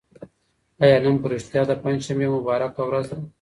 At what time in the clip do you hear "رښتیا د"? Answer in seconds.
1.33-1.71